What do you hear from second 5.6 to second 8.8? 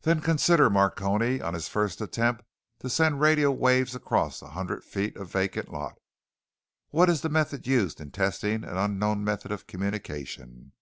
lot. What is the method used in testing an